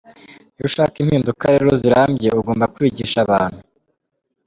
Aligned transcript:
Iyo 0.57 0.65
ushaka 0.69 0.95
impinduka 1.03 1.43
rero 1.53 1.69
zirambye 1.81 2.27
ugomba 2.39 2.71
kwigisha 2.73 3.17
abantu. 3.25 3.61